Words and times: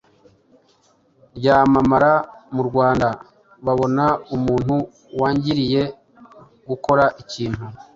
ryamamara 1.37 2.13
mu 2.55 2.61
Rwanda, 2.69 3.07
babona 3.65 4.05
umuntu 4.35 4.75
wangiriye 5.19 5.81
gukora 6.69 7.05
ikintu, 7.21 7.63